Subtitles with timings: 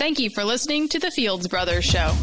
[0.00, 2.14] Thank you for listening to the Fields Brothers Show.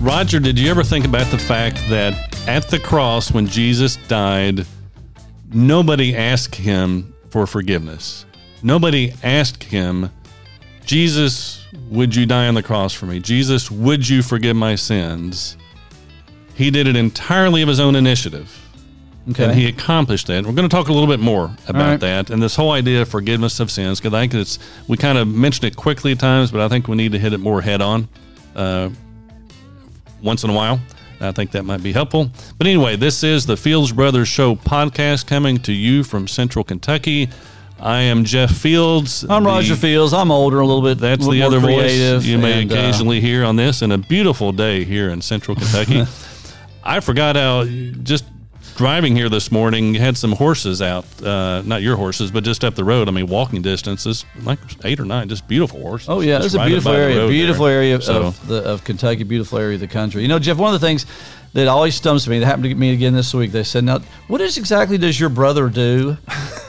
[0.00, 2.14] Roger, did you ever think about the fact that
[2.46, 4.64] at the cross, when Jesus died,
[5.52, 8.24] nobody asked him for forgiveness?
[8.62, 10.08] Nobody asked him,
[10.84, 13.18] Jesus, would you die on the cross for me?
[13.18, 15.56] Jesus, would you forgive my sins?
[16.54, 18.61] He did it entirely of his own initiative.
[19.30, 19.44] Okay.
[19.44, 20.44] And he accomplished that.
[20.44, 22.00] We're going to talk a little bit more about right.
[22.00, 24.58] that and this whole idea of forgiveness of sins because I think it's
[24.88, 27.32] we kind of mentioned it quickly at times, but I think we need to hit
[27.32, 28.08] it more head on
[28.56, 28.90] uh,
[30.20, 30.80] once in a while.
[31.20, 32.30] I think that might be helpful.
[32.58, 37.28] But anyway, this is the Fields Brothers Show podcast coming to you from Central Kentucky.
[37.78, 39.24] I am Jeff Fields.
[39.28, 40.12] I'm the- Roger Fields.
[40.12, 40.98] I'm older, a little bit.
[40.98, 43.98] That's little the other voice you may and, uh, occasionally hear on this, and a
[43.98, 46.04] beautiful day here in Central Kentucky.
[46.84, 48.24] I forgot how just
[48.82, 52.74] driving here this morning had some horses out, uh, not your horses, but just up
[52.74, 53.06] the road.
[53.06, 56.08] I mean, walking distances, like eight or nine, just beautiful horses.
[56.08, 57.76] Oh yeah, it's a beautiful area, beautiful there.
[57.76, 60.22] area So- of the of Kentucky, beautiful area of the country.
[60.22, 61.06] You know, Jeff, one of the things
[61.54, 63.52] that always stumps me that happened to me again this week.
[63.52, 66.16] They said, "Now, what is exactly does your brother do?"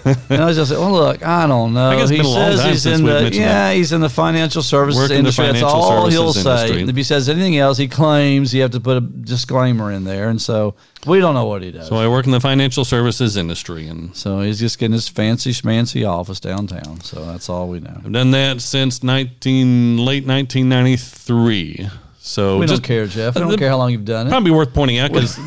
[0.06, 2.30] and I was just like, "Well, look, I don't know." I guess he been a
[2.30, 3.76] long says he's in the yeah, that.
[3.76, 5.46] he's in the financial services Work in the industry.
[5.46, 6.68] That's all he'll services say.
[6.68, 6.90] industry.
[6.90, 10.28] If he says anything else, he claims you have to put a disclaimer in there,
[10.28, 11.88] and so we don't know what he does.
[11.88, 15.52] So I work in the financial services industry, and So he's just getting his fancy
[15.52, 17.00] schmancy office downtown.
[17.02, 18.02] So that's all we know.
[18.04, 21.90] I've done that since 19 late 1993.
[22.26, 23.36] So We just don't care, Jeff.
[23.36, 24.30] We don't the- care how long you've done it.
[24.30, 25.38] probably worth pointing out because,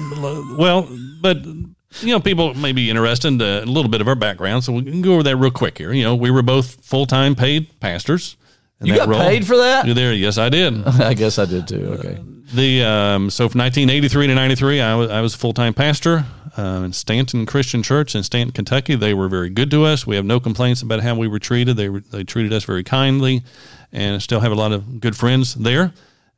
[0.59, 0.87] well,
[1.23, 4.75] but you know, people may be interested in a little bit of our background, so
[4.75, 5.91] we can go over that real quick here.
[5.93, 8.37] You know, we were both full time paid pastors.
[8.83, 9.87] in You that got paid for that?
[9.87, 10.13] You're there?
[10.13, 10.87] Yes, I did.
[10.87, 11.97] I guess I did too.
[11.99, 12.19] Okay.
[12.53, 16.27] The um, so from 1983 to 93, I was I was a full time pastor
[16.59, 18.97] um, in Stanton Christian Church in Stanton, Kentucky.
[18.97, 20.07] They were very good to us.
[20.07, 21.79] We have no complaints about how we were treated.
[21.79, 23.45] They were, they treated us very kindly,
[23.93, 25.95] and still have a lot of good friends there.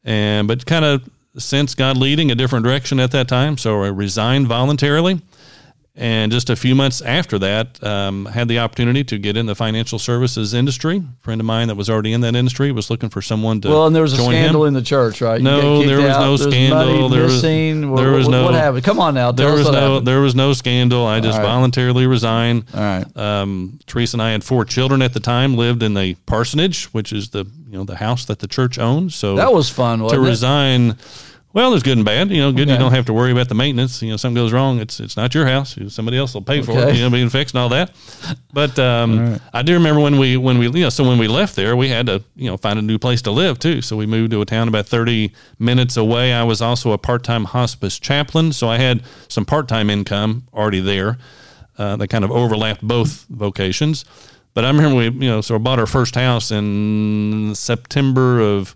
[0.09, 1.07] And but kind of
[1.37, 5.21] since God leading a different direction at that time, so I resigned voluntarily.
[6.01, 9.57] And just a few months after that, um, had the opportunity to get in the
[9.57, 10.99] financial services industry.
[10.99, 13.69] A friend of mine that was already in that industry was looking for someone to
[13.69, 14.69] Well, and there was a scandal him.
[14.69, 15.39] in the church, right?
[15.41, 17.09] You No, there was out, no scandal.
[17.09, 17.97] There was- missing.
[17.97, 18.85] there was what, no- What happened?
[18.85, 19.33] Come on now.
[19.33, 20.07] There was no happened.
[20.07, 21.05] there was no scandal.
[21.05, 21.45] I just right.
[21.45, 22.67] voluntarily resigned.
[22.73, 23.17] All right.
[23.17, 25.57] Um, Teresa and I had four children at the time.
[25.57, 29.17] Lived in the parsonage, which is the you know the house that the church owns.
[29.17, 30.95] So That was fun, to it?
[31.55, 32.31] Well, there's good and bad.
[32.31, 32.69] You know, good.
[32.69, 34.03] You don't have to worry about the maintenance.
[34.03, 35.77] You know, something goes wrong, it's it's not your house.
[35.89, 36.97] Somebody else will pay for it.
[36.97, 37.91] You know, being fixed and all that.
[38.53, 41.57] But um, I do remember when we when we you know so when we left
[41.57, 43.81] there, we had to you know find a new place to live too.
[43.81, 46.35] So we moved to a town about 30 minutes away.
[46.35, 50.47] I was also a part time hospice chaplain, so I had some part time income
[50.53, 51.19] already there.
[51.79, 54.05] Uh, that kind of overlapped both vocations.
[54.53, 58.75] But I remember we, you know, so I bought our first house in September of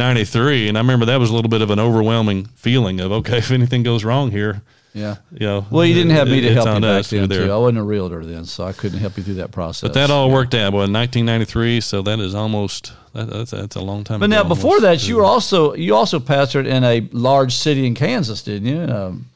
[0.00, 0.68] 93.
[0.68, 3.50] And I remember that was a little bit of an overwhelming feeling of, okay, if
[3.52, 4.62] anything goes wrong here,
[4.92, 5.16] Yeah.
[5.32, 5.66] you know.
[5.70, 7.46] Well, you didn't have me to help you back then, there.
[7.46, 7.52] too.
[7.52, 9.82] I wasn't a realtor then, so I couldn't help you through that process.
[9.82, 10.72] But that all worked out.
[10.72, 14.42] Well, in 1993, so that is almost, that, that's, that's a long time But ago.
[14.42, 15.02] now, before almost.
[15.02, 18.82] that, you were also you also pastored in a large city in Kansas, didn't you?
[18.82, 19.26] Um,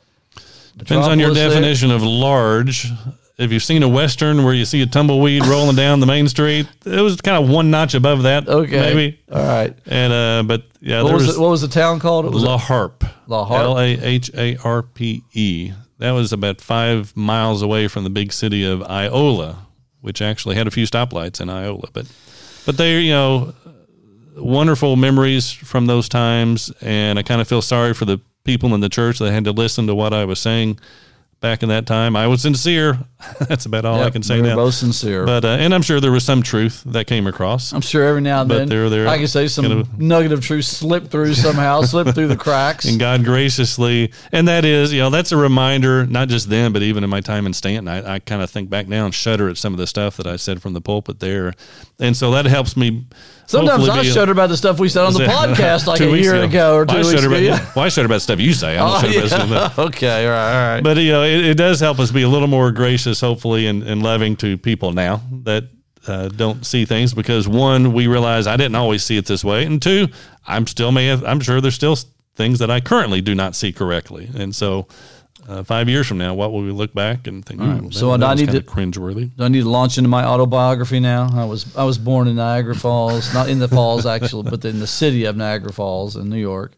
[0.76, 1.48] Depends on your Metropolis there?
[1.50, 2.88] definition of large.
[3.36, 6.68] If you've seen a western where you see a tumbleweed rolling down the main street,
[6.86, 8.78] it was kind of one notch above that, Okay.
[8.78, 9.20] maybe.
[9.32, 9.76] All right.
[9.86, 12.26] And uh, but yeah, What there was, was it, what was the town called?
[12.26, 13.04] It was La Harpe.
[13.26, 13.60] La Harpe?
[13.64, 15.72] L A H A R P E.
[15.98, 19.66] That was about five miles away from the big city of Iola,
[20.00, 21.88] which actually had a few stoplights in Iola.
[21.92, 22.06] But
[22.66, 23.52] but they, you know,
[24.36, 28.80] wonderful memories from those times, and I kind of feel sorry for the people in
[28.80, 30.78] the church that had to listen to what I was saying
[31.44, 32.16] back in that time.
[32.16, 32.98] I was sincere.
[33.48, 34.56] That's about all I can say we now.
[34.56, 35.26] both sincere.
[35.26, 37.72] But uh, and I'm sure there was some truth that came across.
[37.74, 39.98] I'm sure every now and But then they're- they're I can say some kind of-
[40.00, 42.86] nugget of truth slip through somehow, slip through the cracks.
[42.86, 46.82] and God graciously, and that is, you know, that's a reminder, not just then, but
[46.82, 49.50] even in my time in Stanton, I, I kind of think back now and shudder
[49.50, 51.52] at some of the stuff that I said from the pulpit there.
[52.00, 53.04] And so that helps me.
[53.46, 56.74] Sometimes I shudder about the stuff we said on the podcast like a year ago
[56.76, 57.36] or two I weeks shudder ago.
[57.36, 57.72] about, Yeah.
[57.76, 58.78] Well, I shudder about stuff you say.
[58.78, 59.84] I don't Oh, shudder about stuff yeah.
[59.84, 60.82] okay, all right, all right.
[60.82, 63.82] But, you know, it, it does help us be a little more gracious, hopefully, and,
[63.82, 65.64] and loving to people now that
[66.06, 69.64] uh, don't see things because one, we realize I didn't always see it this way.
[69.64, 70.08] And two,
[70.46, 71.96] I'm still may have, I'm sure there's still
[72.34, 74.28] things that I currently do not see correctly.
[74.36, 74.86] And so,
[75.48, 77.60] uh, five years from now, what will we look back and think?
[77.60, 79.30] "Ooh, So that, that I need to- cringeworthy.
[79.36, 81.28] Do I need to launch into my autobiography now?
[81.34, 84.80] I was I was born in Niagara Falls, not in the falls actually, but in
[84.80, 86.72] the city of Niagara Falls in New York.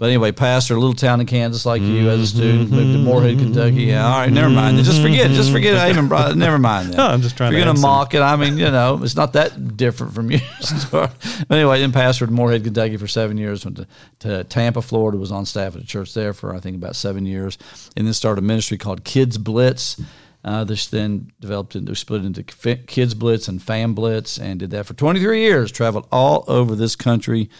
[0.00, 2.98] But anyway, pastor, a little town in Kansas like you as a student, moved to
[2.98, 3.82] Morehead, Kentucky.
[3.82, 4.78] Yeah, all right, never mind.
[4.78, 5.76] Just forget, just forget.
[5.76, 6.34] I even brought.
[6.36, 6.88] Never mind.
[6.88, 6.96] Then.
[6.96, 8.22] No, I'm just trying If to you're gonna mock it.
[8.22, 11.08] I mean, you know, it's not that different from your story.
[11.46, 13.66] But anyway, then pastored in Morehead, Kentucky for seven years.
[13.66, 13.86] Went to,
[14.20, 15.18] to Tampa, Florida.
[15.18, 17.58] Was on staff at a church there for I think about seven years,
[17.94, 20.00] and then started a ministry called Kids Blitz.
[20.42, 24.86] Uh, this then developed into split into Kids Blitz and Fam Blitz, and did that
[24.86, 25.70] for 23 years.
[25.70, 27.50] Traveled all over this country.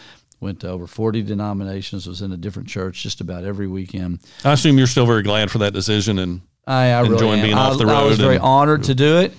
[0.41, 2.07] Went to over 40 denominations.
[2.07, 4.19] Was in a different church just about every weekend.
[4.43, 7.53] I assume you're still very glad for that decision, and I, I really enjoying being
[7.53, 7.93] off the road.
[7.93, 9.33] I was very honored to do it.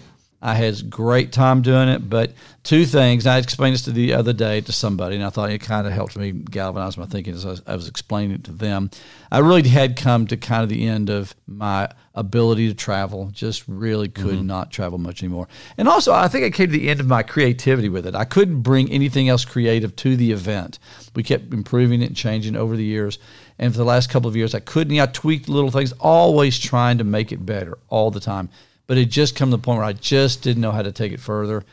[0.45, 2.33] I had a great time doing it, but
[2.65, 3.29] two things.
[3.29, 5.93] I explained this to the other day to somebody, and I thought it kind of
[5.93, 8.91] helped me galvanize my thinking as I was, I was explaining it to them.
[9.31, 13.31] I really had come to kind of the end of my ability to travel.
[13.33, 14.47] Just really could Mm-hmm.
[14.49, 15.47] not travel much anymore.
[15.79, 18.17] And also, I think I came to the end of my creativity with it.
[18.17, 20.81] I couldn't bring anything else creative to the event.
[21.15, 23.19] We kept improving it and changing over the years.
[23.61, 24.99] And for the last couple of years, I couldn't.
[24.99, 28.49] I tweaked little things, always trying to make it better all the time.
[28.93, 31.13] But it just come to the point where I just didn't know how to take
[31.13, 31.65] it further.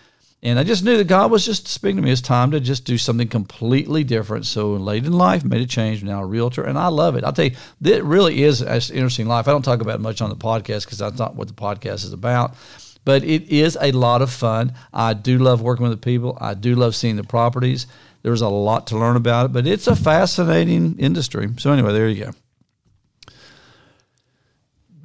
[0.41, 2.13] And I just knew that God was just speaking to me.
[2.13, 4.45] It's time to just do something completely different.
[4.45, 6.01] So late in life, made a change.
[6.01, 7.25] Now a realtor, and I love it.
[7.25, 9.49] I'll tell you, it really is an interesting life.
[9.49, 12.13] I don't talk about much on the podcast because that's not what the podcast is
[12.13, 12.55] about.
[13.03, 14.73] But it is a lot of fun.
[14.93, 16.37] I do love working with the people.
[16.39, 17.85] I do love seeing the properties.
[18.21, 21.49] There's a lot to learn about it, but it's a fascinating industry.
[21.57, 22.31] So anyway, there you go.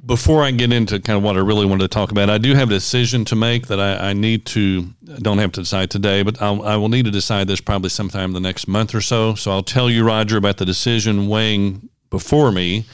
[0.05, 2.53] Before I get into kind of what I really wanted to talk about, I do
[2.53, 4.87] have a decision to make that I, I need to.
[5.11, 7.89] I don't have to decide today, but I'll, I will need to decide this probably
[7.89, 9.35] sometime the next month or so.
[9.35, 12.85] So I'll tell you, Roger, about the decision weighing before me,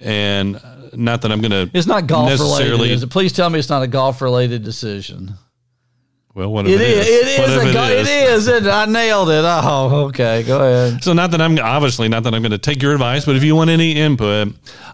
[0.00, 0.60] and
[0.92, 1.70] not that I'm going to.
[1.76, 2.44] It's not golf related.
[2.44, 2.92] necessarily.
[2.92, 3.10] It?
[3.10, 5.34] Please tell me it's not a golf related decision.
[6.36, 7.06] Well, what if It is.
[7.08, 7.70] It What is.
[7.70, 8.46] A go- it is.
[8.46, 9.42] It, I nailed it.
[9.46, 10.42] Oh, okay.
[10.42, 11.02] Go ahead.
[11.02, 13.42] So not that I'm obviously not that I'm going to take your advice, but if
[13.42, 14.48] you want any input,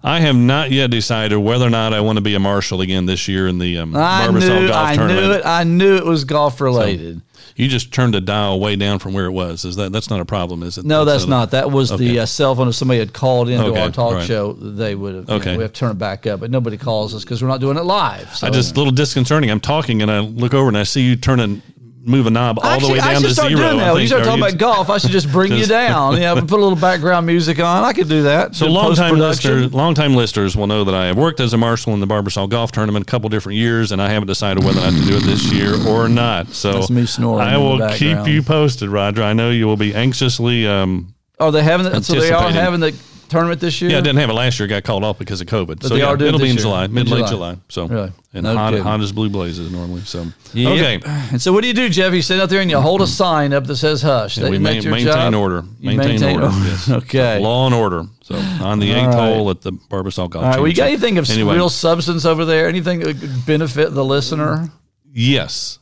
[0.05, 3.07] I have not yet decided whether or not I want to be a marshal again
[3.07, 4.69] this year in the um, I Barbasol knew.
[4.69, 5.27] Golf I Tournament.
[5.27, 5.43] knew it.
[5.45, 7.21] I knew it was golf related.
[7.57, 9.65] You just turned the dial way down from where it was.
[9.65, 10.63] Is that that's not a problem?
[10.63, 10.85] Is it?
[10.85, 11.51] no, that's a- not.
[11.53, 12.05] That was Okay.
[12.09, 12.69] the uh, cell phone.
[12.69, 14.27] If somebody had called into Okay, our talk right.
[14.27, 15.31] show, they would have.
[15.31, 15.53] Okay.
[15.53, 17.61] know, we have to turn it back up, but nobody calls us because we're not
[17.61, 18.35] doing it live.
[18.35, 19.51] So I just a little disconcerting.
[19.51, 21.61] I'm talking and I look over and I see you turn and
[22.05, 23.61] move a knob all Actually, the way down I should to start zero.
[23.61, 23.93] doing that.
[23.93, 26.21] When you start talking about golf, I should just bring you down.
[26.21, 27.85] Yeah, put a little background music on.
[27.85, 28.55] I could do that.
[28.55, 31.95] So long time listeners, longtime listeners will know that I have worked as a marshal
[31.95, 34.91] in the Barbasol Golf Tournament a couple different years, and I haven't decided whether or
[34.91, 36.49] not to do it this year or not.
[36.49, 39.23] So That's me snoring I will keep you posted, Roger.
[39.23, 40.67] I know you will be anxiously.
[40.67, 41.87] Um, Are they having?
[41.87, 42.95] The, so they are having the
[43.33, 43.91] tournament this year.
[43.91, 44.69] yeah, I didn't have it last year.
[44.69, 45.83] Got called off because of COVID.
[45.83, 46.63] so they yeah, are doing it'll be in year.
[46.63, 47.57] July, mid late July.
[47.69, 48.13] So Really?
[48.35, 48.85] and No hot, kidding.
[48.85, 50.03] hot as blue blazes normally.
[50.03, 50.73] So Yep.
[50.79, 51.01] okay.
[51.33, 52.13] And so, what do you do, Jeff?
[52.15, 54.51] You sit out there and you hold a sign up that says "hush." Yeah, That-
[54.53, 55.35] we ma- maintain job?
[55.35, 55.65] order.
[55.81, 56.55] You Maintain, order.
[56.65, 56.91] Yes.
[57.03, 57.39] okay.
[57.41, 58.05] Law and order.
[58.23, 59.35] So on the eighth right.
[59.35, 60.37] hole at the Barbasol Golf.
[60.37, 60.59] All right.
[60.61, 61.55] Well, you got anything of Anyway.
[61.55, 62.69] real substance over there?
[62.69, 64.71] Anything that could benefit the listener?
[65.13, 65.79] Yes.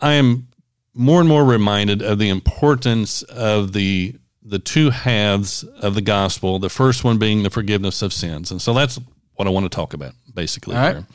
[0.00, 0.46] I am
[0.94, 4.14] more and more reminded of the importance of the
[4.48, 6.58] the two halves of the gospel.
[6.58, 8.98] The first one being the forgiveness of sins, and so that's
[9.34, 10.96] what I want to talk about basically All right.
[10.96, 11.06] here.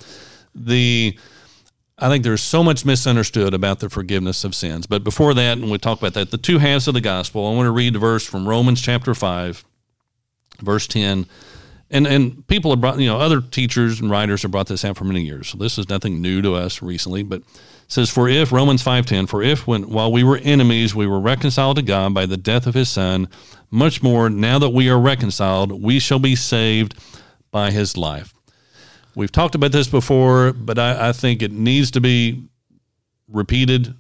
[0.56, 1.18] The
[1.98, 4.88] I think there's so much misunderstood about the forgiveness of sins.
[4.88, 7.48] But before that, and we talk about that, the two halves of the gospel.
[7.48, 9.64] I want to read a verse from Romans chapter five,
[10.62, 11.26] verse ten.
[11.90, 14.98] And and people have brought you know other teachers and writers have brought this out
[14.98, 15.48] for many years.
[15.48, 17.24] So this is nothing new to us recently.
[17.24, 17.44] But
[17.88, 21.20] says, "For if Romans five ten, for if when while we were enemies we were
[21.20, 23.28] reconciled to God by the death of His Son,
[23.70, 26.96] much more now that we are reconciled we shall be saved
[27.52, 28.34] by His life."
[29.16, 32.48] We've talked about this before, but I, I think it needs to be
[33.28, 33.94] repeated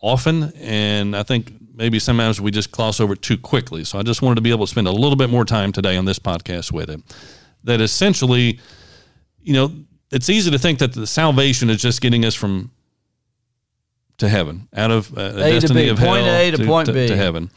[0.00, 3.84] often, and I think maybe sometimes we just gloss over it too quickly.
[3.84, 5.96] So I just wanted to be able to spend a little bit more time today
[5.96, 7.00] on this podcast with it.
[7.64, 8.58] That essentially,
[9.42, 9.72] you know,
[10.10, 12.70] it's easy to think that the salvation is just getting us from
[14.18, 16.92] to heaven, out of uh, a, to destiny B, of point hell A to point
[16.92, 17.06] B.
[17.08, 17.50] to heaven,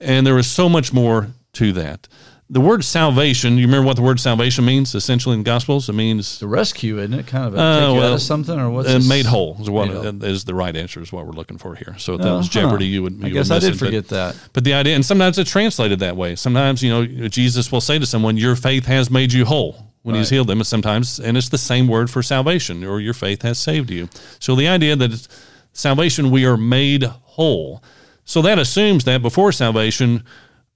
[0.00, 2.08] and there is so much more to that.
[2.50, 4.94] The word salvation, you remember what the word salvation means?
[4.94, 7.26] Essentially in the Gospels, it means The rescue, isn't it?
[7.26, 9.56] Kind of a Uh, take you out well, of something, or what's uh, made whole
[9.60, 10.22] is what whole.
[10.24, 11.96] is the right answer is what we're looking for here.
[11.98, 12.48] So if that Oh, was.
[12.50, 13.14] Jeopardy, you would.
[13.14, 14.36] You I guess I did it, but- forget that.
[14.52, 16.36] But the idea, and sometimes it's translated that way.
[16.36, 20.14] Sometimes you know Jesus will say to someone, "Your faith has made you whole." When
[20.16, 23.40] he's healed them, and sometimes, and it's the same word for salvation, or your faith
[23.40, 24.10] has saved you.
[24.38, 25.28] So the idea that it's
[25.74, 27.82] salvation, we are made whole.
[28.24, 30.24] So that assumes that before salvation,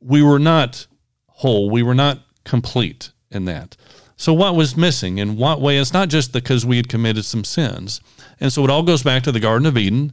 [0.00, 0.86] we were not
[1.26, 3.76] whole, we were not complete in that.
[4.16, 5.18] So what was missing?
[5.18, 5.78] In what way?
[5.78, 8.00] It's not just because we had committed some sins.
[8.40, 10.12] And so it all goes back to the Garden of Eden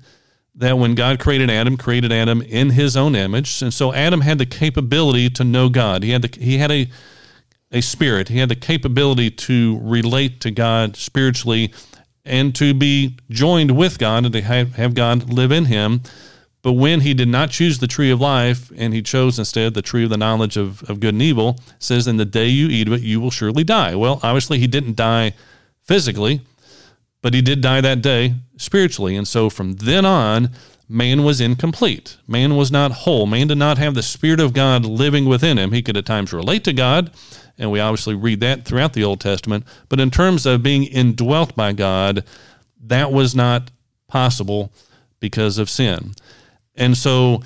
[0.53, 3.61] that when God created Adam, created Adam in his own image.
[3.61, 6.03] And so Adam had the capability to know God.
[6.03, 6.89] He had the, he had a
[7.71, 8.29] a spirit.
[8.29, 11.73] He had the capability to relate to God spiritually
[12.25, 16.01] and to be joined with God and to have, God live in him.
[16.61, 19.83] But when he did not choose the tree of life and he chose instead the
[19.83, 22.87] tree of the knowledge of, of good and evil, says, In the day you eat
[22.87, 23.93] of it, you will surely die.
[23.93, 25.33] Well, obviously, he didn't die
[25.83, 26.41] physically,
[27.21, 29.15] but he did die that day spiritually.
[29.15, 30.49] And so from then on,
[30.89, 32.17] man was incomplete.
[32.27, 33.27] Man was not whole.
[33.27, 35.71] Man did not have the Spirit of God living within him.
[35.71, 37.11] He could at times relate to God,
[37.57, 39.65] and we obviously read that throughout the Old Testament.
[39.89, 42.23] But in terms of being indwelt by God,
[42.83, 43.71] that was not
[44.07, 44.71] possible
[45.19, 46.13] because of sin.
[46.75, 47.41] And so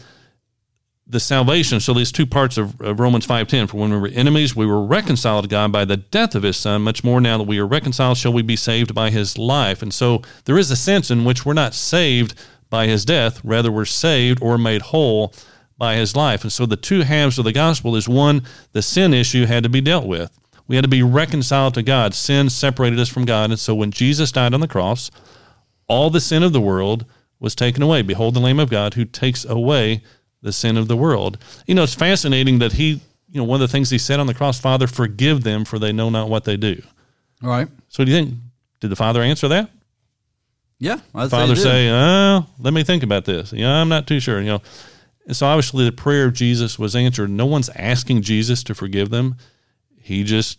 [1.10, 4.56] the salvation, so these two parts of, of Romans 5.10, for when we were enemies,
[4.56, 6.84] we were reconciled to God by the death of his son.
[6.84, 9.82] Much more now that we are reconciled, shall we be saved by his life.
[9.82, 12.36] And so there is a sense in which we're not saved
[12.70, 15.34] by his death, rather we're saved or made whole
[15.79, 16.43] by his life.
[16.43, 18.43] And so the two halves of the gospel is one,
[18.74, 20.38] the sin issue had to be dealt with.
[20.67, 22.13] We had to be reconciled to God.
[22.13, 23.50] Sin separated us from God.
[23.50, 25.09] And so when Jesus died on the cross,
[25.88, 27.05] all the sin of the world
[27.39, 28.03] was taken away.
[28.03, 30.03] Behold the Lamb of God who takes away
[30.43, 31.39] the sin of the world.
[31.65, 34.27] You know, it's fascinating that he, you know, one of the things he said on
[34.27, 36.81] the cross, Father, forgive them for they know not what they do.
[37.41, 37.67] All right.
[37.88, 38.36] So do you think,
[38.79, 39.71] did the Father answer that?
[40.77, 41.00] Yeah.
[41.15, 43.51] I'd Father say, say, oh, let me think about this.
[43.53, 44.39] Yeah, I'm not too sure.
[44.39, 44.62] You know,
[45.29, 47.29] and so obviously the prayer of Jesus was answered.
[47.29, 49.36] No one's asking Jesus to forgive them.
[50.01, 50.57] He just,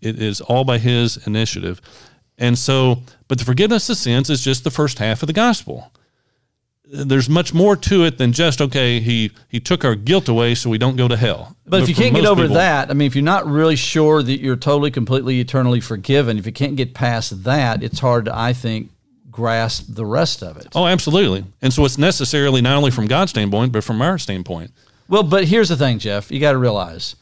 [0.00, 1.80] it is all by his initiative.
[2.36, 5.92] And so, but the forgiveness of sins is just the first half of the gospel
[6.90, 10.70] there's much more to it than just okay he he took our guilt away so
[10.70, 13.06] we don't go to hell but, if you can't get over people- that i mean
[13.06, 16.94] if you're not really sure that you're totally completely eternally forgiven if you can't get
[16.94, 18.90] past that it's hard to i think
[19.38, 23.30] grasp the rest of it oh absolutely and so it's necessarily not only from god's
[23.30, 24.72] standpoint but from our standpoint
[25.08, 27.14] well but here's the thing jeff you got to realize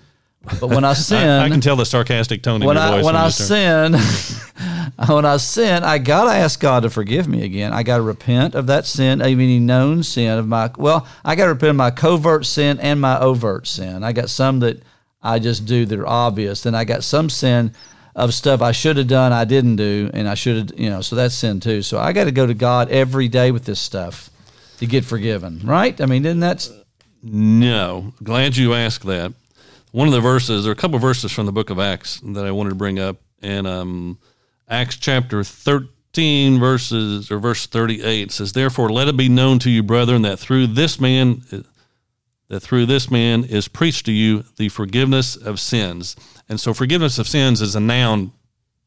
[0.59, 2.91] but when i sin I, I can tell the sarcastic tone in when your I
[2.91, 3.93] voice when you I sin,
[5.09, 7.73] when I sin, I gotta ask God to forgive me again.
[7.73, 10.71] I gotta repent of that sin, even any known sin of my.
[10.79, 14.03] Well, I gotta repent of my covert sin and my overt sin.
[14.03, 14.83] I got some that
[15.23, 16.65] I just do that are obvious.
[16.65, 17.73] and I got some sin
[18.17, 21.03] of stuff I should have done I didn't do, and I should have, you know.
[21.03, 21.83] So that's sin too.
[21.83, 24.31] So I got to go to God every day with this stuff
[24.79, 26.01] to get forgiven, right?
[26.01, 26.69] I mean, isn't that
[27.23, 29.33] no glad you asked that
[29.91, 32.45] one of the verses there are a couple verses from the book of acts that
[32.45, 34.17] i wanted to bring up and um
[34.69, 39.83] acts chapter 13 verses or verse 38 says therefore let it be known to you
[39.83, 41.43] brethren that through this man
[42.49, 46.17] that through this man is preached to you the forgiveness of sins
[46.49, 48.33] and so forgiveness of sins is a noun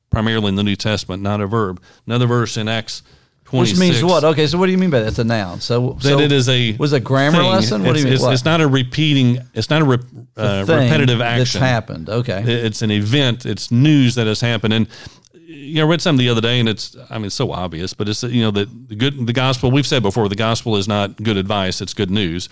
[0.10, 3.04] primarily in the new testament not a verb another verse in acts
[3.50, 4.24] 26 which means what?
[4.24, 5.08] Okay, so what do you mean by that?
[5.08, 5.60] It's a noun.
[5.60, 7.50] So that so it is a was a grammar thing.
[7.50, 7.84] lesson.
[7.84, 8.14] What do you mean?
[8.14, 9.40] It's, it's not a repeating.
[9.56, 10.02] It's not a rep,
[10.38, 11.62] uh, repetitive that's action.
[11.62, 12.10] happened.
[12.10, 12.44] Okay.
[12.46, 13.48] It's an event.
[13.48, 14.74] It's news that has happened.
[14.74, 14.88] And
[15.34, 17.96] you know, I read something the other day, and it's I mean, it's so obvious,
[17.96, 19.72] but it's you know that the good the gospel.
[19.72, 22.50] We've said before, the gospel is not good advice; it's good news.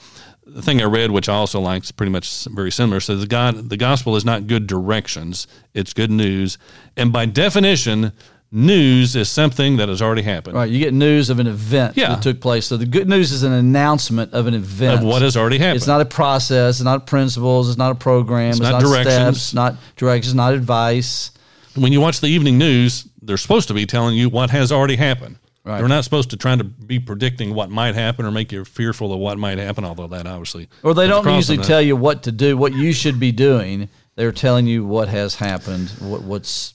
[0.47, 2.99] The thing I read, which I also like, is pretty much very similar.
[2.99, 6.57] Says the God, the gospel is not good directions; it's good news.
[6.95, 8.13] And by definition,
[8.51, 10.55] news is something that has already happened.
[10.55, 12.09] Right, you get news of an event Yeah.
[12.09, 12.65] that took place.
[12.65, 15.77] So the good news is an announcement of an event Of what has already happened.
[15.77, 16.75] It's not a process.
[16.77, 17.67] It's not principles.
[17.69, 18.51] It's not a program.
[18.51, 19.41] It's, not not, directions.
[19.41, 19.53] steps.
[19.53, 20.33] Not directions.
[20.33, 21.31] Not advice.
[21.75, 24.95] when you watch the evening news, they're supposed to be telling you what has already
[24.95, 25.37] happened.
[25.67, 25.79] Right.
[25.79, 29.11] They're not supposed to try to be predicting what might happen or make you fearful
[29.11, 30.69] of what might happen, although that obviously.
[30.81, 33.89] Or they don't usually tell you what to do, what you should be doing.
[34.15, 36.73] They're telling you what has happened, what, what's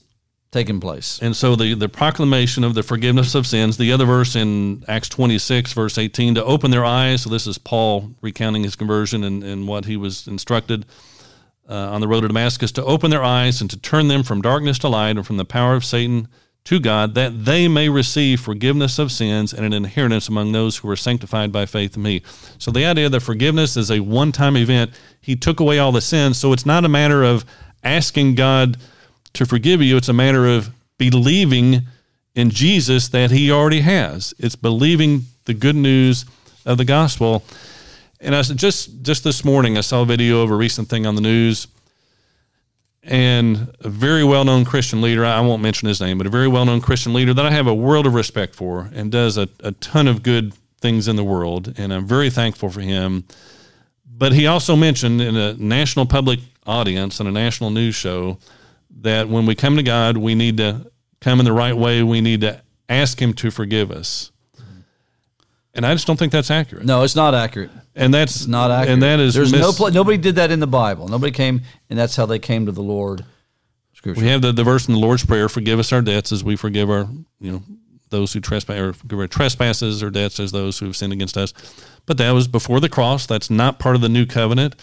[0.51, 1.17] taken place.
[1.23, 5.09] And so the, the proclamation of the forgiveness of sins, the other verse in Acts
[5.09, 7.23] 26, verse 18, to open their eyes.
[7.23, 10.85] So this is Paul recounting his conversion and, and what he was instructed
[11.67, 14.43] uh, on the road to Damascus, to open their eyes and to turn them from
[14.43, 16.27] darkness to light and from the power of Satan
[16.65, 20.89] to God, that they may receive forgiveness of sins and an inheritance among those who
[20.89, 22.21] are sanctified by faith in me.
[22.57, 26.01] So the idea that forgiveness is a one time event, he took away all the
[26.01, 26.37] sins.
[26.37, 27.43] So it's not a matter of
[27.83, 28.77] asking God
[29.33, 31.81] to forgive you, it's a matter of believing
[32.35, 34.33] in Jesus that he already has.
[34.39, 36.25] It's believing the good news
[36.65, 37.43] of the gospel.
[38.19, 41.05] And I said just just this morning I saw a video of a recent thing
[41.05, 41.67] on the news
[43.03, 46.81] and a very well-known Christian leader, I won't mention his name, but a very well-known
[46.81, 50.07] Christian leader that I have a world of respect for and does a, a ton
[50.07, 53.25] of good things in the world and I'm very thankful for him.
[54.05, 58.37] But he also mentioned in a national public audience on a national news show
[59.01, 62.03] that when we come to God, we need to come in the right way.
[62.03, 64.31] We need to ask Him to forgive us.
[65.73, 66.85] And I just don't think that's accurate.
[66.85, 67.71] No, it's not accurate.
[67.95, 68.93] And that's It's not accurate.
[68.93, 71.07] And that is there's mis- no pla nobody did that in the Bible.
[71.07, 73.25] Nobody came, and that's how they came to the Lord.
[73.93, 74.21] Scripture.
[74.21, 76.55] We have the, the verse in the Lord's Prayer: "Forgive us our debts, as we
[76.55, 77.07] forgive our
[77.39, 77.63] you know
[78.09, 81.37] those who trespass or forgive our trespasses or debts as those who have sinned against
[81.37, 81.53] us."
[82.05, 83.25] But that was before the cross.
[83.25, 84.75] That's not part of the new covenant.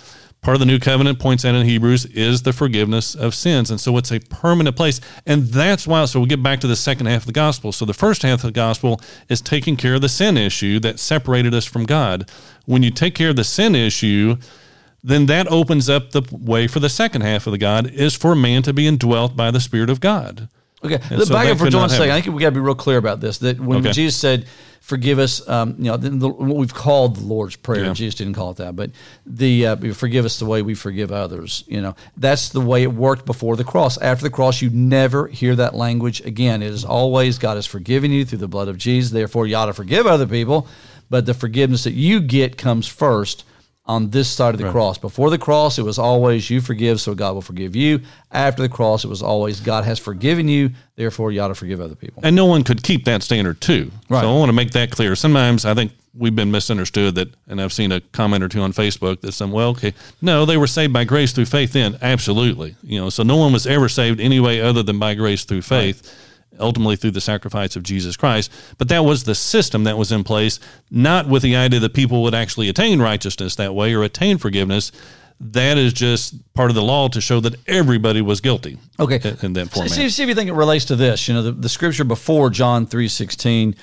[0.43, 3.79] Part of the new covenant points out in Hebrews is the forgiveness of sins, and
[3.79, 6.07] so it's a permanent place, and that's why.
[6.07, 7.73] So we get back to the second half of the gospel.
[7.73, 10.99] So the first half of the gospel is taking care of the sin issue that
[10.99, 12.31] separated us from God.
[12.65, 14.37] When you take care of the sin issue,
[15.05, 18.35] then that opens up the way for the second half of the God is for
[18.35, 20.49] man to be indwelt by the Spirit of God.
[20.83, 22.11] Okay, And look so back up for not second.
[22.11, 23.39] I think we got to be real clear about this.
[23.39, 23.93] That when Okay.
[23.93, 24.47] Jesus said,
[24.81, 27.85] "Forgive us," um, you know, the, the, what we've called the Lord's Prayer.
[27.85, 27.93] Yeah.
[27.93, 28.91] Jesus didn't call it that, but
[29.27, 31.65] the uh, forgive us the way we forgive others.
[31.67, 33.99] You know, that's the way it worked before the cross.
[33.99, 36.63] After the cross, you never hear that language again.
[36.63, 39.11] It is always God has forgiven you through the blood of Jesus.
[39.11, 40.67] Therefore, you ought to forgive other people,
[41.11, 43.45] but the forgiveness that you get comes first
[43.87, 44.99] on this side of the cross.
[44.99, 48.01] Before the cross, it was always you forgive, so God will forgive you.
[48.31, 51.81] After the cross, it was always God has forgiven you, therefore you ought to forgive
[51.81, 52.23] other people.
[52.25, 53.91] And no one could keep that standard too.
[54.09, 54.21] Right.
[54.21, 55.17] So I want to make that clear.
[55.17, 58.73] Sometimes I think we've been misunderstood that, and I've seen a comment or two on
[58.73, 61.99] Facebook that some, well, okay, no, they were saved by grace through faith then.
[62.03, 62.77] Absolutely.
[62.83, 65.63] You know, so no one was ever saved any way other than by grace through
[65.63, 66.17] faith.
[66.61, 68.53] Ultimately, through the sacrifice of Jesus Christ.
[68.79, 72.23] But that was the system that was in place, not with the idea that people
[72.23, 74.93] would actually attain righteousness that way or attain forgiveness.
[75.43, 78.77] That is just part of the law to show that everybody was guilty.
[78.99, 79.91] Okay, in- in that See- format.
[79.93, 81.27] See, see if you think it relates to this.
[81.29, 83.75] You know, the, the scripture before John three sixteen,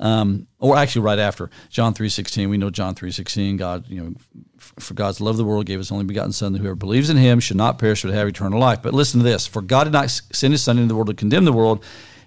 [0.00, 2.50] um, or actually right after John three sixteen.
[2.50, 3.56] We know John three sixteen.
[3.56, 4.14] God, you know,
[4.58, 7.16] for God's love of the world gave His only begotten Son, that whoever believes in
[7.16, 8.82] Him should not perish but have eternal life.
[8.82, 11.14] But listen to this: For God did not send His Son into the world to
[11.14, 11.84] condemn the world.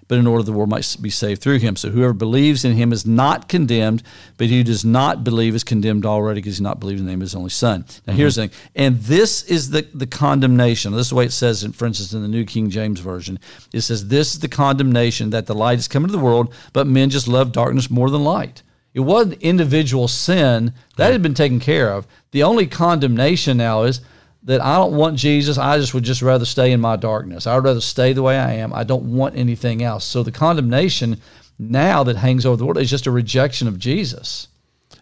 [0.08, 1.76] But in order that the world might be saved through him.
[1.76, 4.02] So whoever believes in him is not condemned,
[4.38, 7.12] but he who does not believe is condemned already because he's not believed in the
[7.12, 7.84] name of his only son.
[8.06, 8.42] Now here's mm-hmm.
[8.42, 8.72] the thing.
[8.74, 10.92] And this is the, the condemnation.
[10.92, 13.38] This is the way it says, in, for instance, in the New King James Version.
[13.72, 16.86] It says, This is the condemnation that the light has come into the world, but
[16.86, 18.62] men just love darkness more than light.
[18.94, 20.72] It wasn't individual sin.
[20.96, 22.06] That had been taken care of.
[22.32, 24.00] The only condemnation now is
[24.44, 25.58] that I don't want Jesus.
[25.58, 27.46] I just would just rather stay in my darkness.
[27.46, 28.72] I would rather stay the way I am.
[28.72, 30.04] I don't want anything else.
[30.04, 31.20] So the condemnation
[31.58, 34.46] now that hangs over the world is just a rejection of Jesus.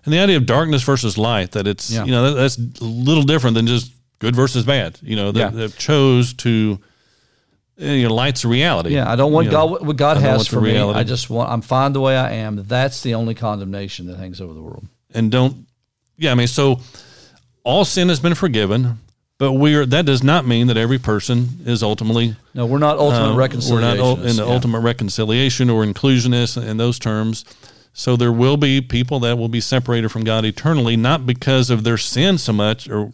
[0.05, 2.05] And the idea of darkness versus light, that it's, Yeah.
[2.05, 4.99] you know, that, that's a little different than just good versus bad.
[5.03, 5.69] You know, that, Yeah.
[5.77, 6.79] chose to,
[7.79, 8.95] eh, you know, light's a reality.
[8.95, 10.71] Yeah, I don't want You God what- what God has for me.
[10.71, 10.99] reality.
[10.99, 12.65] I just want I'm fine the way I am.
[12.67, 14.87] That's the only condemnation that hangs over the world.
[15.15, 15.67] and don't,
[16.19, 16.81] yeah, I mean, so
[17.65, 18.99] all sin has been forgiven,
[19.39, 23.33] but we're, that does not mean that every person is ultimately No, we're not ultimate
[23.33, 23.99] Uh, reconciliation.
[23.99, 27.45] We're not in the ultimate reconciliation or inclusionist in those terms.
[27.99, 31.83] So there will be people that will be separated from God eternally, not because of
[31.83, 33.11] their sin so much, or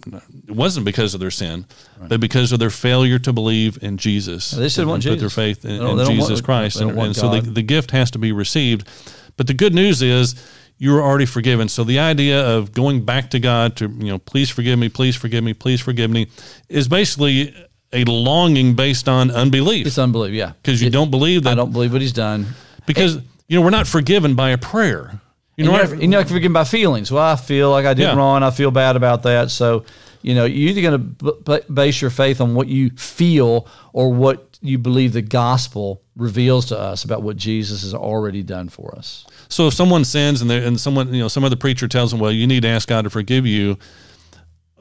[0.48, 1.66] it wasn't because of their sin,
[2.08, 4.50] but because of their failure to believe in Jesus.
[4.50, 7.42] They should want put their faith in, in Jesus want- Christ, and, and so the,
[7.42, 8.88] the gift has to be received.
[9.36, 10.34] But the good news is
[10.82, 11.68] you are already forgiven.
[11.68, 15.14] So the idea of going back to God to you know, please forgive me, please
[15.14, 16.26] forgive me, please forgive me,
[16.68, 17.54] is basically
[17.92, 20.52] a longing based on unbelief It's unbelief, yeah.
[20.60, 22.46] because you It- don't believe that I don't believe what he's done.
[22.86, 23.14] because
[23.48, 25.20] you know we're not forgiven by a prayer.
[25.56, 27.12] You know, we're you're not- forgiven by feelings.
[27.12, 28.16] Well, I feel like I did Yeah.
[28.16, 28.42] wrong.
[28.42, 29.50] I feel bad about that.
[29.52, 29.84] So,
[30.22, 34.12] you know, you're either going to b- base your faith on what you feel or
[34.12, 38.94] what you believe the gospel reveals to us about what Jesus has already done for
[38.96, 39.26] us.
[39.48, 42.32] so if someone sins and and someone you know some other preacher tells them, well,
[42.32, 43.78] you need to ask God to forgive you.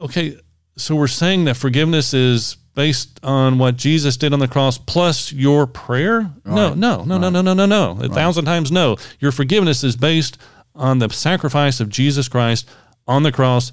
[0.00, 0.38] Okay,
[0.76, 5.32] so we're saying that forgiveness is based on what Jesus did on the cross plus
[5.32, 6.30] your prayer?
[6.44, 7.98] No, no, no, no, no, no, no, no.
[8.00, 8.96] A thousand times no.
[9.20, 10.38] Your forgiveness is based
[10.74, 12.68] on the sacrifice of Jesus Christ
[13.06, 13.72] on the cross.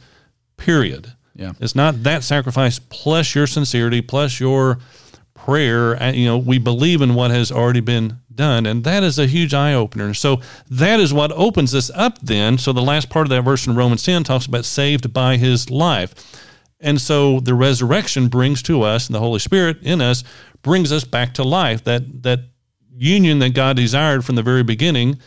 [0.57, 1.13] Period.
[1.35, 1.53] Yeah.
[1.61, 4.79] It's not that sacrifice plus your sincerity plus your
[5.43, 6.11] prayer.
[6.11, 9.53] You know, we believe in what has already been done, and that is a huge
[9.53, 10.13] eye opener.
[10.13, 12.19] So that is what opens us up.
[12.19, 15.37] Then, so the last part of that verse in Romans ten talks about saved by
[15.37, 16.13] His life,
[16.79, 20.23] and so the resurrection brings to us, and the Holy Spirit in us
[20.61, 21.83] brings us back to life.
[21.83, 22.39] That that
[22.95, 25.19] union that God desired from the very beginning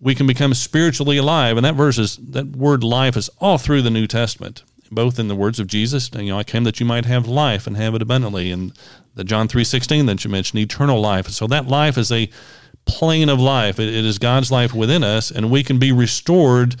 [0.00, 1.56] we can become spiritually alive.
[1.56, 5.28] And that verse is that word life is all through the New Testament, both in
[5.28, 6.10] the words of Jesus.
[6.14, 8.50] You know, I came that you might have life and have it abundantly.
[8.50, 8.72] And
[9.14, 11.28] the John three sixteen that you mentioned, eternal life.
[11.28, 12.28] So that life is a
[12.84, 13.78] plane of life.
[13.78, 16.76] It, it is God's life within us, and we can be restored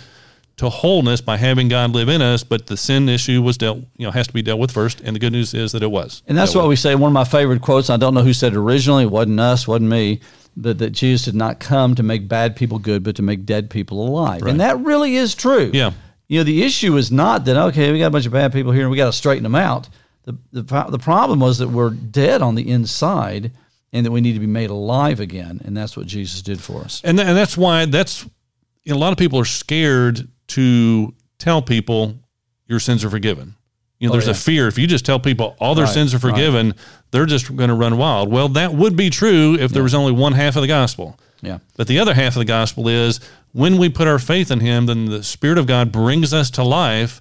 [0.56, 2.44] to wholeness by having God live in us.
[2.44, 5.00] But the sin issue was dealt, you know, has to be dealt with first.
[5.00, 6.22] And the good news is that it was.
[6.26, 7.88] And that's why we say one of my favorite quotes.
[7.88, 9.04] I don't know who said it originally.
[9.04, 10.20] It wasn't us, wasn't me.
[10.56, 13.70] that, that Jesus did not come to make bad people good, but to make dead
[13.70, 14.42] people alive.
[14.42, 15.70] And that really is true.
[15.72, 15.92] Yeah.
[16.30, 18.70] You know, the issue is not that, okay, we got a bunch of bad people
[18.70, 19.88] here and we got to straighten them out.
[20.22, 23.50] The, the, the problem was that we're dead on the inside
[23.92, 25.60] and that we need to be made alive again.
[25.64, 27.00] And that's what Jesus did for us.
[27.02, 28.22] and th- and that's why that's
[28.84, 32.14] you know, a lot of people are scared to tell people
[32.68, 33.56] your sins are forgiven.
[33.98, 34.30] You know, oh, there's yeah.
[34.30, 36.30] a fear if you just tell people all their Right, sins are right.
[36.30, 36.74] forgiven,
[37.10, 38.30] they're just going to run wild.
[38.30, 41.18] Well, that would be true if there was only one half of the gospel.
[41.42, 41.58] Yeah.
[41.76, 43.18] But the other half of the gospel is
[43.52, 46.62] when we put our faith in Him, then the Spirit of God brings us to
[46.62, 47.20] life.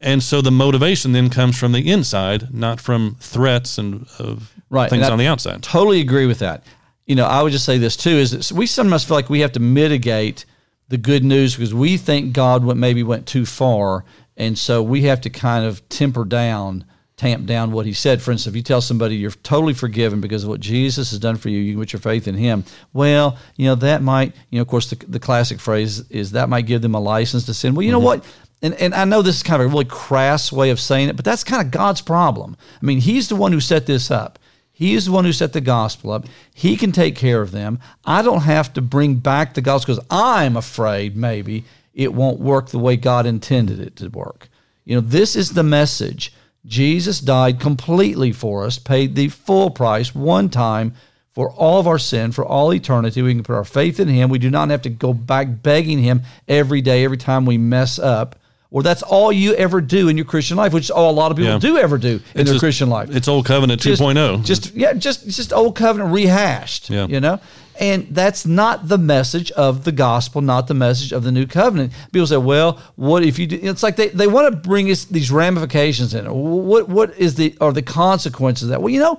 [0.00, 4.90] And so the motivation then comes from the inside, not from threats and of Right,
[4.90, 5.62] things on the outside.
[5.62, 6.64] Totally agree with that.
[7.06, 9.40] You know, I would just say this too: is that we sometimes feel like we
[9.40, 10.44] have to mitigate
[10.88, 14.04] the good news because we think God went maybe went too far,
[14.36, 16.84] and so we have to kind of temper down,
[17.22, 18.20] tamp down what He said.
[18.20, 21.36] For instance, if you tell somebody you're totally forgiven because of what Jesus has done
[21.36, 22.64] for you, you can put your faith in Him.
[22.92, 26.48] Well, you know that might, you know, of course, the, the classic phrase is that
[26.48, 27.74] might give them a license to sin.
[27.74, 28.22] Well, you know mm-hmm.
[28.22, 28.26] what?
[28.62, 31.16] and, and I know this is kind of a really crass way of saying it,
[31.16, 32.56] but that's kind of God's problem.
[32.80, 34.38] I mean, He's the one who set this up.
[34.72, 36.26] He is the one who set the gospel up.
[36.54, 37.78] He can take care of them.
[38.04, 42.70] I don't have to bring back the gospel because I'm afraid maybe it won't work
[42.70, 44.48] the way God intended it to work.
[44.84, 46.32] You know, this is the message.
[46.64, 50.94] Jesus died completely for us, paid the full price one time
[51.34, 53.20] for all of our sin, for all eternity.
[53.22, 54.30] We can put our faith in Him.
[54.30, 57.98] We do not have to go back begging Him every day, every time we mess
[57.98, 58.36] up.
[58.70, 61.30] Or that's all you ever do in your Christian life, which is all a lot
[61.30, 61.58] of people Yeah.
[61.58, 63.14] do ever do in It's their just- Christian life.
[63.14, 64.38] It's old covenant 2.0.
[64.44, 66.88] Just yeah, just just old covenant rehashed.
[66.88, 67.06] Yeah.
[67.06, 67.38] You know?
[67.80, 71.92] And that's not the message of the gospel, not the message of the new covenant.
[72.12, 75.04] People say, well, what if you do it's like they, they want to bring us
[75.06, 76.26] these ramifications in.
[76.26, 78.82] What what is the are the consequences of that?
[78.82, 79.18] Well, you know,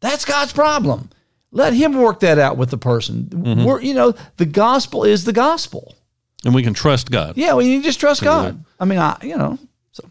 [0.00, 1.10] that's God's problem.
[1.50, 3.24] Let him work that out with the person.
[3.24, 3.64] Mm-hmm.
[3.64, 5.94] We're, you know, the gospel is the gospel.
[6.44, 7.36] and we can trust God.
[7.36, 8.62] Yeah, well, just trust God.
[8.78, 9.58] I mean, I you know,
[9.92, 10.04] so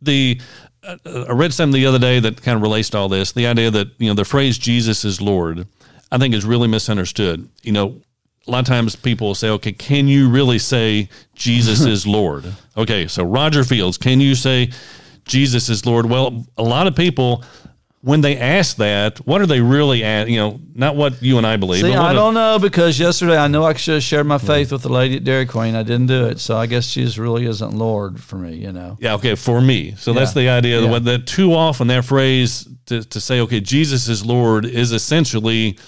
[0.00, 0.40] the
[0.82, 0.96] uh,
[1.28, 3.32] I read something the other day that kind of relates to all this.
[3.32, 5.66] The idea that you know the phrase "Jesus is Lord,"
[6.12, 7.48] I think is really misunderstood.
[7.62, 8.00] You know,
[8.46, 12.44] a lot of times people will say, "Okay, can you really say Jesus is Lord?"
[12.76, 14.70] Okay, so Roger Fields, can you say
[15.24, 16.06] Jesus is Lord?
[16.06, 17.42] Well, a lot of people.
[18.04, 20.28] When they ask that, what are they really at?
[20.28, 21.82] You know, not what you and I believe.
[21.82, 24.82] See, what don't know because yesterday I know I should have shared my faith with
[24.82, 25.76] the lady at Dairy Queen.
[25.76, 28.56] I didn't do it, so I guess Jesus really isn't Lord for me.
[28.56, 28.98] You know.
[29.00, 29.94] Yeah, okay, for me.
[29.98, 30.98] So that's the idea Yeah.
[30.98, 35.78] that too often that phrase to, to say, okay, Jesus is Lord is essentially,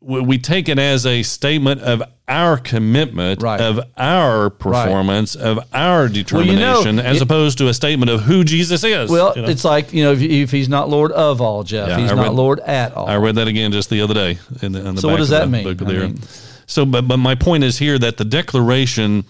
[0.00, 3.60] we, we take it as a statement of our commitment, Right.
[3.60, 8.20] of our performance, of our you know, determination, as it- opposed to a statement of
[8.22, 9.10] who Jesus is.
[9.10, 9.48] Well, you know?
[9.48, 12.14] it's like you know if, if he's not Lord of all, Jeff, Yeah, he's I
[12.14, 13.08] not read- Lord at all.
[13.08, 14.38] I read that again just the other day.
[14.62, 16.00] In the, in the So what does of that the mean?
[16.00, 16.18] mean-
[16.66, 19.24] so, but but my point is here that the declaration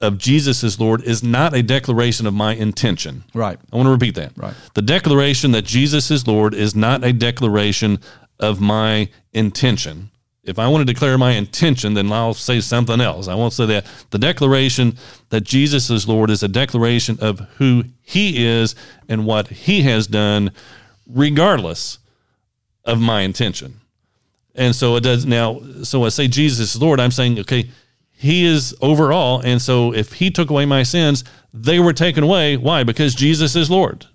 [0.00, 3.22] of Jesus as Lord is not a declaration of my intention.
[3.34, 3.58] Right.
[3.70, 4.32] I want to repeat that.
[4.34, 4.54] Right.
[4.72, 7.98] The declaration that Jesus is Lord is not a declaration
[8.40, 10.10] of my intention.
[10.42, 13.28] If I want to declare my intention, then I'll say something else.
[13.28, 13.86] I won't say that.
[14.10, 14.96] The declaration
[15.28, 18.74] that Jesus is Lord is a declaration of who he is
[19.08, 20.50] and what he has done,
[21.06, 21.98] regardless
[22.84, 23.80] of my intention.
[24.54, 25.60] And so it does now.
[25.84, 27.00] So I say Jesus is Lord.
[27.00, 27.70] I'm saying, okay,
[28.10, 29.40] He is over all.
[29.40, 31.24] And so if He took away my sins,
[31.54, 32.56] they were taken away.
[32.56, 32.82] Why?
[32.82, 34.06] Because Jesus is Lord.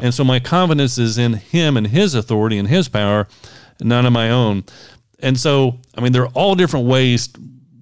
[0.00, 3.28] And so my confidence is in Him and His authority and His power,
[3.80, 4.64] none of my own.
[5.18, 7.28] And so, I mean, there are all different ways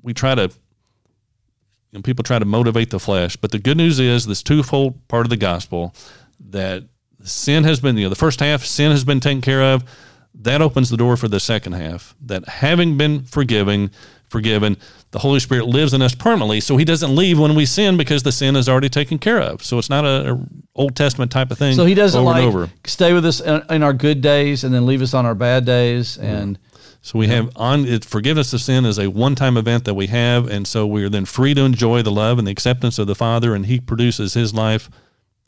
[0.03, 3.37] we try to, you know, people try to motivate the flesh.
[3.37, 5.94] But the good news is this twofold part of the gospel
[6.50, 6.85] that
[7.22, 9.85] sin has been, you know, the first half, sin has been taken care of.
[10.35, 12.14] That opens the door for the second half.
[12.20, 13.90] That having been forgiving,
[14.29, 14.76] forgiven,
[15.12, 16.61] the Holy Spirit lives in us permanently.
[16.61, 19.62] So He doesn't leave when we sin because the sin is already taken care of.
[19.64, 20.40] So it's not a, a
[20.77, 21.75] Old Testament type of thing.
[21.75, 22.70] so he doesn't over like over.
[22.85, 25.64] stay with us in, in our good days and then leave us on our bad
[25.66, 26.16] days.
[26.16, 26.59] And
[27.03, 30.49] So we have on it, forgiveness of sin is a one-time event that we have,
[30.49, 33.14] and so we are then free to enjoy the love and the acceptance of the
[33.16, 34.88] Father, and He produces His life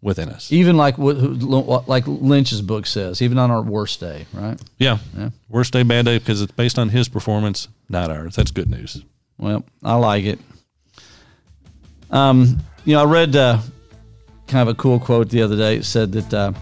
[0.03, 0.51] within us.
[0.53, 4.61] even like like Lynch's book says, even on our worst day, right?
[4.79, 4.99] Yeah,
[5.49, 8.35] worst day, bad day, because it's based on His performance, not ours.
[8.37, 9.05] That's good news.
[9.39, 10.39] Well, I like it.
[12.11, 13.59] Um, you know, I read uh,
[14.47, 15.77] kind of a cool quote the other day.
[15.77, 16.53] It said that, uh,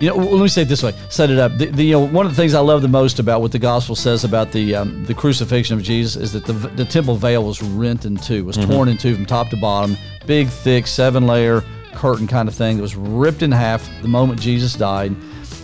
[0.00, 1.56] you know, let me say it this way: set it up.
[1.58, 3.58] The, the, you know, one of the things I love the most about what the
[3.58, 7.44] gospel says about the um, the crucifixion of Jesus is that the the temple veil
[7.44, 11.26] was rent in two, was torn in two from top to bottom, big, thick, seven
[11.26, 15.14] layer curtain kind of thing that was ripped in half the moment Jesus died.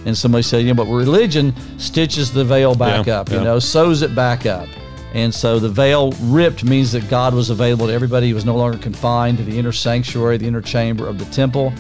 [0.07, 3.59] And somebody said, you know, but religion stitches the veil back Yeah, up, you know,
[3.59, 4.67] sews it back up.
[5.15, 8.29] And so the veil ripped means that God was available to everybody.
[8.29, 11.73] He was no longer confined to the inner sanctuary, the inner chamber of the temple.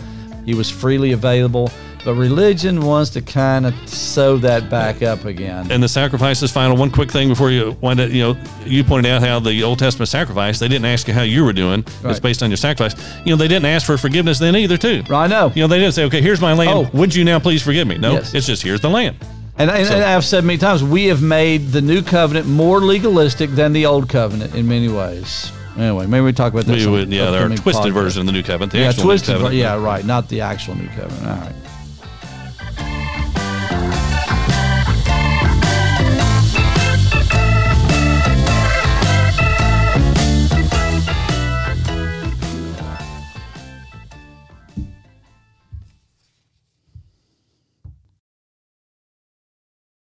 [0.44, 1.70] He was freely available.
[2.02, 5.70] But religion wants to kind of sew that back up again.
[5.70, 6.74] And the sacrifice is final.
[6.74, 9.78] One quick thing before you wind up, you know, you pointed out how the Old
[9.78, 11.84] Testament sacrifice, they didn't ask you how you were doing.
[12.04, 12.94] It's based on your sacrifice.
[13.26, 15.02] You know, they didn't ask for forgiveness then either, too.
[15.10, 15.52] I know.
[15.54, 16.70] You know, they didn't say, okay, here's my land.
[16.70, 16.90] Oh.
[16.98, 17.98] Would you now please forgive me?
[17.98, 18.32] No, Yes.
[18.32, 19.16] it's just here's the land.
[19.60, 23.50] And, and, and I've said many times, we have made the new covenant more legalistic
[23.50, 25.52] than the old covenant in many ways.
[25.76, 26.76] Anyway, maybe we talk about that.
[26.76, 27.92] We would, yeah, there are twisted podcast.
[27.92, 28.72] version of the new covenant.
[28.72, 29.34] The Yeah, twisted.
[29.34, 29.56] covenant.
[29.56, 30.04] Yeah, right.
[30.04, 31.26] Not the actual new covenant.
[31.26, 31.54] All right.